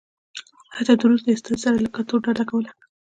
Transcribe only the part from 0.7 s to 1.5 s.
حتی د روس له